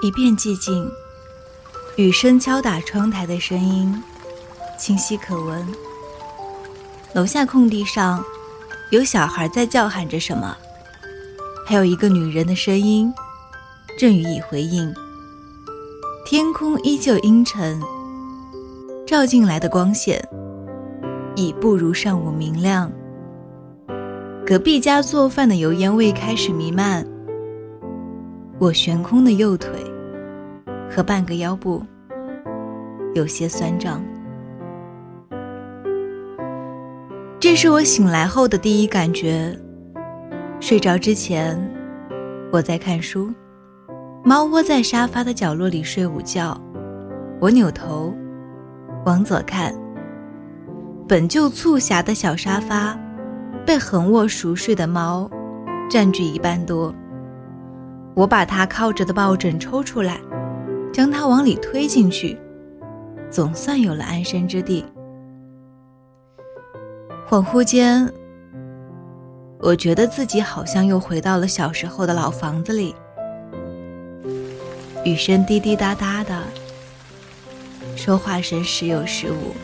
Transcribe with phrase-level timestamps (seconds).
[0.00, 0.88] 一片寂静，
[1.96, 3.92] 雨声敲打窗台的声音
[4.78, 5.66] 清晰可闻。
[7.12, 8.24] 楼下空地上
[8.92, 10.56] 有小孩在叫喊着什么，
[11.66, 13.12] 还有一个女人的声音
[13.98, 14.94] 正予以回应。
[16.24, 17.80] 天空依旧阴沉，
[19.04, 20.22] 照进来的光线
[21.34, 22.88] 已不如上午明亮。
[24.46, 27.04] 隔壁家做饭的油烟味开始弥漫。
[28.60, 29.70] 我悬空的右腿
[30.90, 31.82] 和半个腰部
[33.14, 34.02] 有些酸胀。
[37.40, 39.56] 这是我醒来后的第一感觉。
[40.60, 41.56] 睡着之前，
[42.50, 43.32] 我在看书，
[44.24, 46.60] 猫窝在沙发的角落里睡午觉。
[47.40, 48.12] 我扭头
[49.06, 49.72] 往左看，
[51.06, 52.98] 本就促狭的小沙发
[53.64, 55.30] 被横卧熟睡的猫
[55.88, 56.92] 占据一半多。
[58.16, 60.18] 我把它靠着的抱枕抽出来，
[60.92, 62.38] 将他往里推进去，
[63.30, 64.84] 总算有了安身之地。
[67.28, 68.10] 恍惚间，
[69.60, 72.94] 我觉得自己好像又回到了小时候的老房子里。
[75.04, 76.42] 雨声滴滴答答的，
[77.96, 79.54] 说话声时有时无。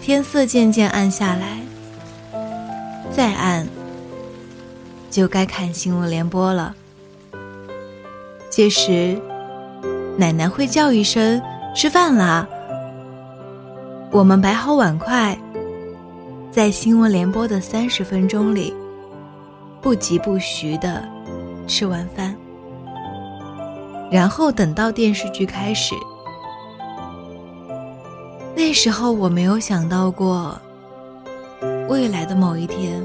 [0.00, 1.60] 天色渐渐暗下来，
[3.10, 3.66] 再暗，
[5.10, 6.74] 就该看新闻联播了。
[8.50, 9.18] 届时，
[10.16, 11.42] 奶奶会叫一声
[11.74, 12.46] “吃饭啦”。
[14.12, 15.36] 我们摆好碗筷，
[16.52, 18.72] 在新闻联播的三十分钟里，
[19.80, 21.02] 不疾不徐的
[21.66, 22.32] 吃完饭，
[24.08, 25.96] 然后等到电视剧开始。
[28.54, 30.56] 那时候我没有想到过，
[31.88, 33.02] 未来的某一天，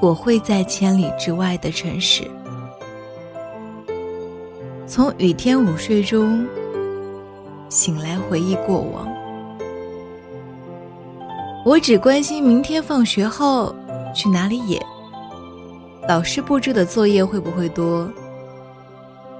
[0.00, 2.28] 我会在千里之外的城市。
[4.94, 6.46] 从雨天午睡中
[7.70, 9.10] 醒来，回忆过往。
[11.64, 13.74] 我只关心明天放学后
[14.14, 14.78] 去哪里野，
[16.06, 18.06] 老师布置的作业会不会多，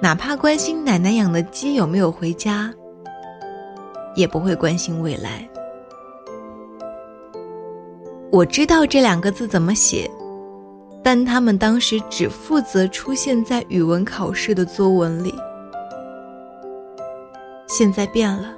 [0.00, 2.72] 哪怕关心奶奶养的鸡有没有回家，
[4.16, 5.46] 也不会关心未来。
[8.30, 10.10] 我知道这两个字怎么写。
[11.04, 15.34] 但他们当时只负责出现在语文考试的作文里。
[17.66, 18.54] 现在变了，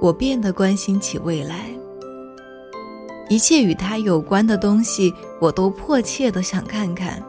[0.00, 1.66] 我变得关心起未来，
[3.28, 7.22] 一切与他有关的东西，我都迫切的想看看。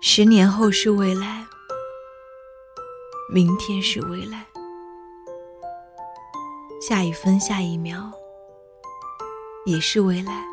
[0.00, 1.44] 十年后是未来，
[3.30, 4.46] 明天是未来，
[6.80, 8.10] 下一分下一秒
[9.66, 10.49] 也是未来。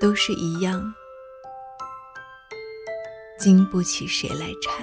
[0.00, 0.82] 都是一样，
[3.38, 4.82] 经不起谁来拆。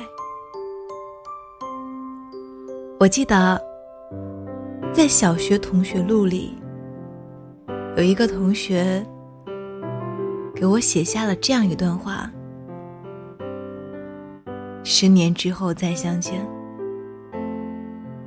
[3.00, 3.60] 我记得，
[4.94, 6.56] 在小学同学录里，
[7.96, 9.04] 有一个同学
[10.54, 12.32] 给我写下了这样一段话：
[14.84, 16.48] 十年之后再相见，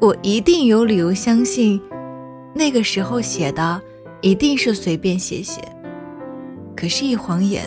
[0.01, 1.81] 我一定有理由相信，
[2.53, 3.81] 那个时候写的
[4.23, 5.63] 一定是随便写写。
[6.81, 7.63] 可是，一晃眼，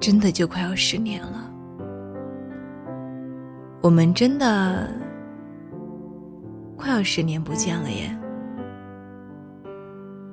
[0.00, 1.52] 真的就快要十年了。
[3.82, 4.88] 我们真的
[6.74, 8.18] 快要十年不见了耶！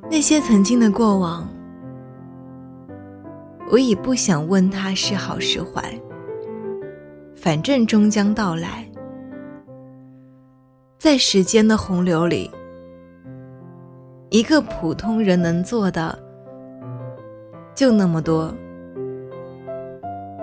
[0.10, 1.46] 那些曾经的过往，
[3.70, 6.00] 我已不想问他是好是坏，
[7.36, 8.90] 反正终将到来。
[10.98, 12.50] 在时间的洪流里。
[14.30, 16.18] 一个普通人能做的
[17.74, 18.54] 就那么多，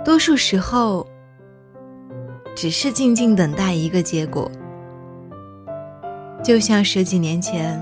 [0.04, 1.06] 多数时候
[2.56, 4.50] 只是静静等待一个结果。
[6.42, 7.80] 就像十几年前，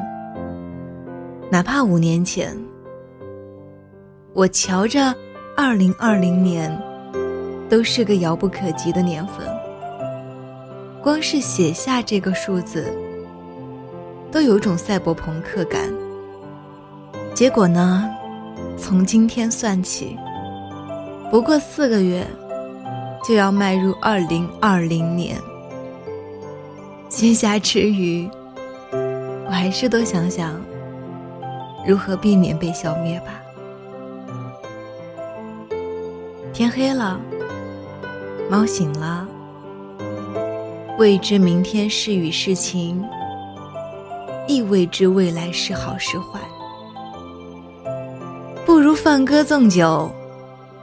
[1.50, 2.54] 哪怕五年前，
[4.34, 5.14] 我瞧着
[5.56, 6.70] 二零二零年
[7.70, 9.46] 都是个遥不可及的年份，
[11.02, 12.92] 光是写下这个数字。
[14.34, 15.80] 都有种赛博朋克感。
[17.32, 18.10] 结果呢？
[18.76, 20.18] 从今天算起，
[21.30, 22.26] 不过四个月，
[23.24, 25.36] 就要迈入二零二零年。
[27.08, 28.28] 闲暇之余，
[29.46, 30.60] 我还是多想想
[31.86, 33.40] 如何避免被消灭吧。
[36.52, 37.20] 天黑了，
[38.50, 39.28] 猫醒了，
[40.98, 43.00] 未知明天是雨是晴。
[44.46, 46.38] 亦未知未来是好是坏，
[48.66, 50.10] 不如放歌纵酒，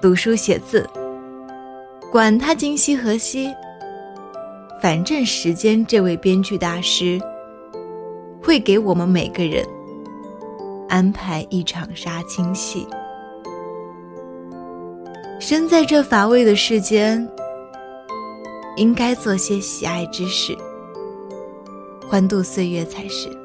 [0.02, 0.90] 读书写字，
[2.12, 3.54] 管他今夕何夕，
[4.82, 7.22] 反正时间这位编剧大师
[8.42, 9.64] 会给我们每个人
[10.90, 12.88] 安排一场杀青戏。
[15.40, 17.28] 身在这乏味的世间，
[18.76, 20.58] 应该做些喜爱之事，
[22.10, 23.41] 欢度岁月才是。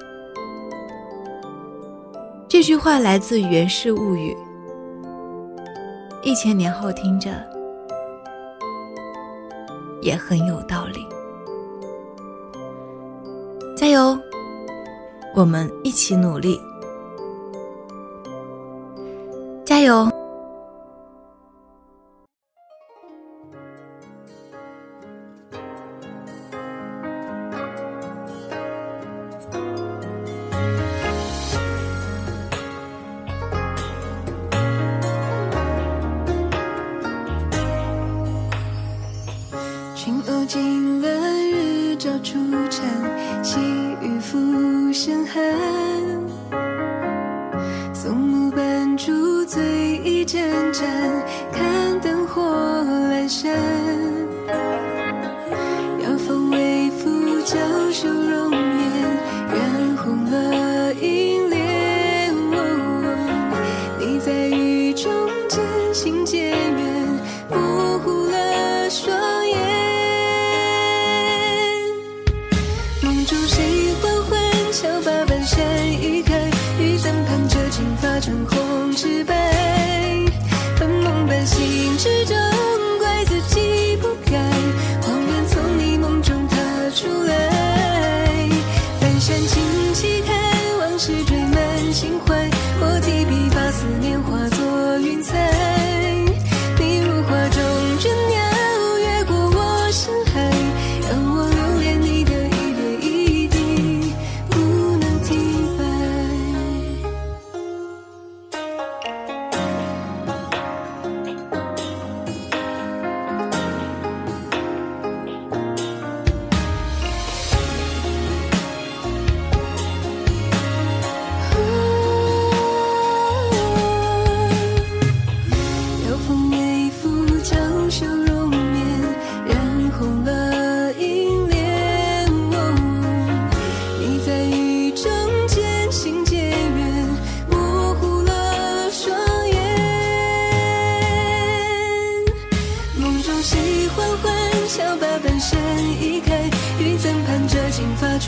[2.58, 4.34] 这句话来自《源氏物语》，
[6.22, 7.28] 一千年后听着
[10.00, 11.06] 也很有道理。
[13.76, 14.18] 加油，
[15.34, 16.58] 我们一起努力，
[19.62, 20.10] 加油！
[44.98, 45.44] 深寒。
[47.92, 49.62] 松木伴竹醉
[50.02, 50.40] 一盏
[50.72, 50.86] 盏，
[51.52, 53.75] 看灯火阑珊。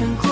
[0.00, 0.27] 赤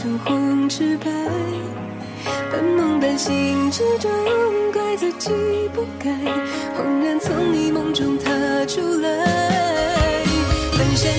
[0.00, 1.10] 成红纸白，
[2.50, 4.10] 半梦半醒之中，
[4.72, 5.28] 怪自己
[5.74, 6.10] 不该
[6.74, 8.30] 恍然从你梦中踏
[8.64, 10.24] 出来，
[10.72, 11.10] 满山。